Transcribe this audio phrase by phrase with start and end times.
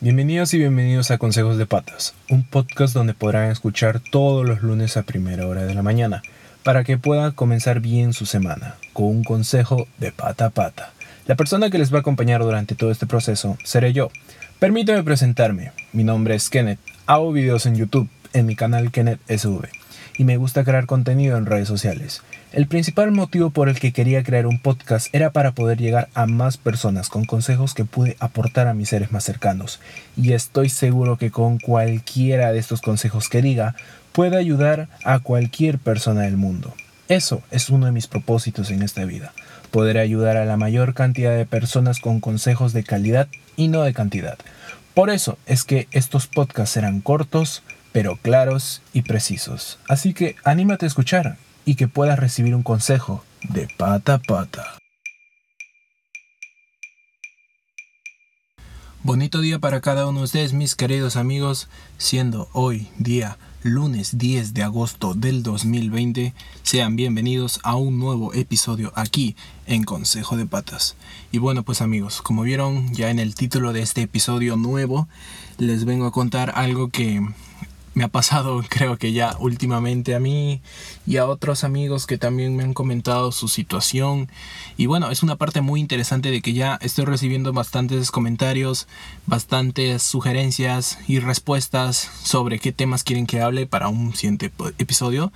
[0.00, 4.96] Bienvenidos y bienvenidos a Consejos de Patas, un podcast donde podrán escuchar todos los lunes
[4.96, 6.22] a primera hora de la mañana,
[6.62, 10.92] para que puedan comenzar bien su semana, con un consejo de pata a pata.
[11.26, 14.12] La persona que les va a acompañar durante todo este proceso seré yo.
[14.60, 19.68] Permítame presentarme, mi nombre es Kenneth, hago videos en YouTube, en mi canal Kenneth SV
[20.18, 22.22] y me gusta crear contenido en redes sociales.
[22.52, 26.26] El principal motivo por el que quería crear un podcast era para poder llegar a
[26.26, 29.80] más personas con consejos que pude aportar a mis seres más cercanos.
[30.16, 33.76] Y estoy seguro que con cualquiera de estos consejos que diga,
[34.12, 36.74] puede ayudar a cualquier persona del mundo.
[37.08, 39.32] Eso es uno de mis propósitos en esta vida,
[39.70, 43.94] poder ayudar a la mayor cantidad de personas con consejos de calidad y no de
[43.94, 44.36] cantidad.
[44.94, 49.78] Por eso es que estos podcasts serán cortos, pero claros y precisos.
[49.88, 54.78] Así que anímate a escuchar y que puedas recibir un consejo de pata a pata.
[59.02, 64.54] Bonito día para cada uno de ustedes, mis queridos amigos, siendo hoy día lunes 10
[64.54, 66.34] de agosto del 2020.
[66.62, 70.96] Sean bienvenidos a un nuevo episodio aquí en Consejo de Patas.
[71.32, 75.08] Y bueno, pues amigos, como vieron ya en el título de este episodio nuevo,
[75.58, 77.26] les vengo a contar algo que
[77.98, 80.62] me ha pasado creo que ya últimamente a mí
[81.04, 84.30] y a otros amigos que también me han comentado su situación.
[84.76, 88.86] Y bueno es una parte muy interesante de que ya estoy recibiendo bastantes comentarios
[89.26, 95.32] bastantes sugerencias y respuestas sobre qué temas quieren que hable para un siguiente episodio.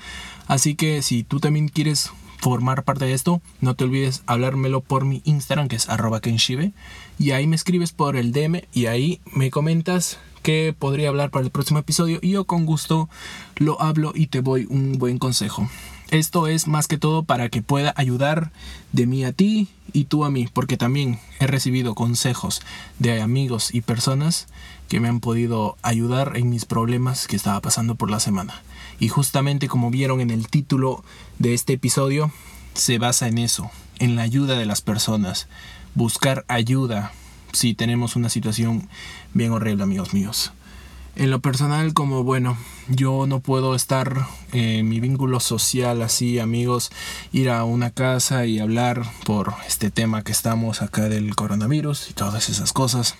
[0.46, 5.04] Así que si tú también quieres formar parte de esto, no te olvides hablármelo por
[5.04, 6.72] mi Instagram que es arroba kenshibe
[7.18, 11.44] y ahí me escribes por el DM y ahí me comentas que podría hablar para
[11.44, 13.08] el próximo episodio y yo con gusto
[13.56, 15.68] lo hablo y te doy un buen consejo.
[16.10, 18.52] Esto es más que todo para que pueda ayudar
[18.92, 22.60] de mí a ti y tú a mí, porque también he recibido consejos
[22.98, 24.46] de amigos y personas
[24.88, 28.60] que me han podido ayudar en mis problemas que estaba pasando por la semana.
[29.00, 31.02] Y justamente como vieron en el título
[31.38, 32.30] de este episodio,
[32.74, 35.48] se basa en eso, en la ayuda de las personas,
[35.94, 37.12] buscar ayuda
[37.52, 38.88] si tenemos una situación
[39.34, 40.52] bien horrible, amigos míos.
[41.14, 42.56] En lo personal, como bueno,
[42.88, 46.90] yo no puedo estar en mi vínculo social así, amigos,
[47.32, 52.14] ir a una casa y hablar por este tema que estamos acá del coronavirus y
[52.14, 53.16] todas esas cosas.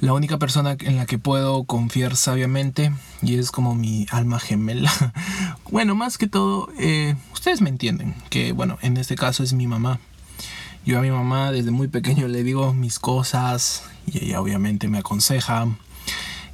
[0.00, 4.92] La única persona en la que puedo confiar sabiamente y es como mi alma gemela.
[5.70, 9.66] bueno, más que todo, eh, ustedes me entienden que, bueno, en este caso es mi
[9.66, 9.98] mamá.
[10.88, 14.96] Yo a mi mamá desde muy pequeño le digo mis cosas y ella obviamente me
[14.96, 15.66] aconseja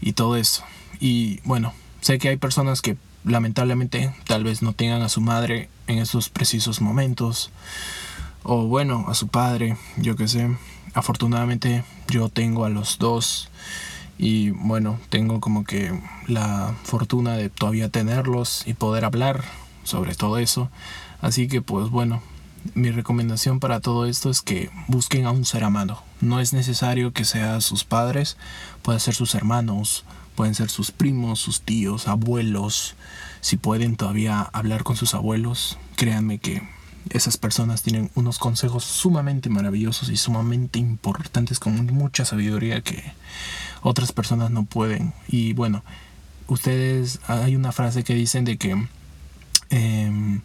[0.01, 0.65] y todo eso.
[0.99, 5.69] Y bueno, sé que hay personas que lamentablemente tal vez no tengan a su madre
[5.87, 7.53] en esos precisos momentos.
[8.43, 10.51] O bueno, a su padre, yo que sé.
[10.95, 13.51] Afortunadamente yo tengo a los dos
[14.19, 15.97] y bueno, tengo como que
[16.27, 19.45] la fortuna de todavía tenerlos y poder hablar
[19.85, 20.71] sobre todo eso.
[21.21, 22.21] Así que pues bueno,
[22.73, 26.03] mi recomendación para todo esto es que busquen a un ser amado.
[26.21, 28.37] No es necesario que sea sus padres,
[28.83, 30.05] pueden ser sus hermanos,
[30.35, 32.97] pueden ser sus primos, sus tíos, abuelos.
[33.41, 36.67] Si pueden todavía hablar con sus abuelos, créanme que
[37.11, 43.13] esas personas tienen unos consejos sumamente maravillosos y sumamente importantes con mucha sabiduría que
[43.83, 45.13] otras personas no pueden.
[45.29, 45.85] Y bueno,
[46.49, 48.89] ustedes, hay una frase que dicen de que...
[49.71, 50.41] Em,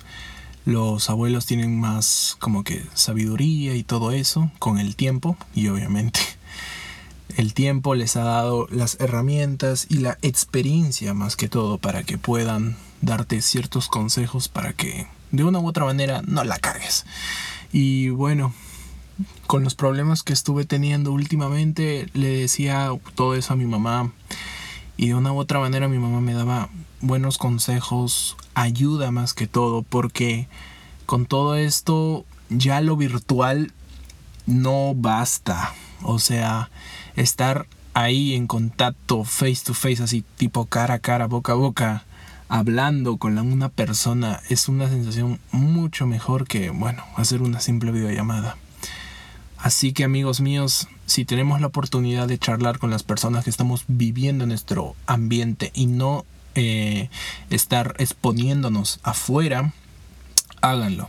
[0.69, 6.19] los abuelos tienen más como que sabiduría y todo eso con el tiempo y obviamente
[7.37, 12.17] el tiempo les ha dado las herramientas y la experiencia más que todo para que
[12.17, 17.05] puedan darte ciertos consejos para que de una u otra manera no la cagues.
[17.71, 18.53] Y bueno,
[19.47, 24.11] con los problemas que estuve teniendo últimamente le decía todo eso a mi mamá
[24.99, 26.67] y de una u otra manera mi mamá me daba
[26.99, 30.49] buenos consejos, ayuda más que todo, porque
[31.05, 33.71] con todo esto ya lo virtual
[34.45, 35.73] no basta.
[36.03, 36.69] O sea,
[37.15, 42.03] estar ahí en contacto face to face, así tipo cara a cara, boca a boca,
[42.49, 48.57] hablando con una persona, es una sensación mucho mejor que, bueno, hacer una simple videollamada.
[49.69, 53.83] Así que amigos míos, si tenemos la oportunidad de charlar con las personas que estamos
[53.87, 56.25] viviendo en nuestro ambiente y no
[56.55, 57.11] eh,
[57.51, 59.71] estar exponiéndonos afuera,
[60.61, 61.07] háganlo.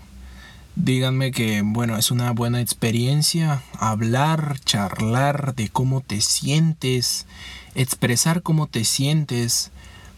[0.76, 7.26] Díganme que, bueno, es una buena experiencia hablar, charlar de cómo te sientes,
[7.74, 9.70] expresar cómo te sientes,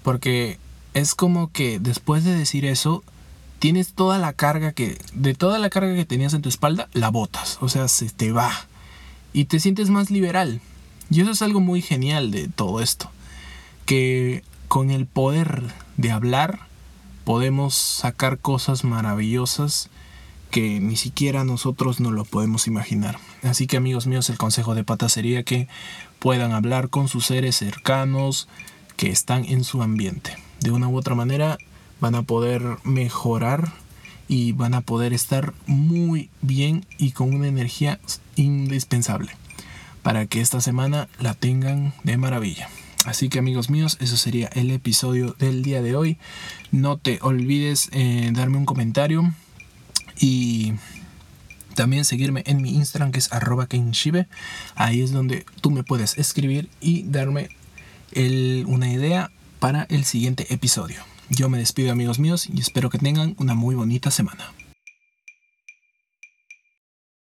[0.03, 0.59] porque
[0.95, 3.05] es como que después de decir eso,
[3.63, 7.11] tienes toda la carga que, de toda la carga que tenías en tu espalda, la
[7.11, 8.51] botas, o sea, se te va
[9.33, 10.61] y te sientes más liberal.
[11.11, 13.09] Y eso es algo muy genial de todo esto,
[13.87, 15.63] que con el poder
[15.97, 16.67] de hablar
[17.23, 19.91] podemos sacar cosas maravillosas
[20.51, 23.21] que ni siquiera nosotros no lo podemos imaginar.
[23.45, 25.69] Así que amigos míos, el consejo de pata sería que
[26.19, 28.49] puedan hablar con sus seres cercanos
[28.97, 30.37] que están en su ambiente.
[30.59, 31.59] De una u otra manera
[32.03, 33.73] van a poder mejorar
[34.27, 38.01] y van a poder estar muy bien y con una energía
[38.35, 39.31] indispensable
[40.03, 42.69] para que esta semana la tengan de maravilla.
[43.05, 46.19] Así que amigos míos, eso sería el episodio del día de hoy.
[46.73, 49.33] No te olvides eh, darme un comentario
[50.19, 50.73] y
[51.77, 53.69] también seguirme en mi Instagram que es arroba.
[54.75, 57.49] Ahí es donde tú me puedes escribir y darme
[58.67, 61.12] una idea para el siguiente episodio.
[61.35, 64.53] Yo me despido amigos míos y espero que tengan una muy bonita semana.